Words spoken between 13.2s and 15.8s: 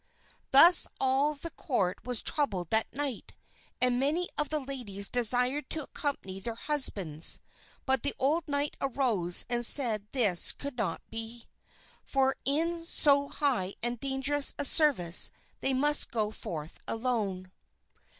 high and dangerous a service they